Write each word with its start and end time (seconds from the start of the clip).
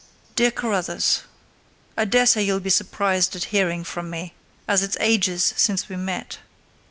Dear 0.35 0.49
Carruthers,—I 0.49 2.05
daresay 2.05 2.41
you'll 2.41 2.59
be 2.59 2.71
surprised 2.71 3.35
at 3.35 3.43
hearing 3.53 3.83
from 3.83 4.09
me, 4.09 4.33
as 4.67 4.81
it's 4.81 4.97
ages 4.99 5.53
since 5.55 5.89
we 5.89 5.95
met. 5.95 6.39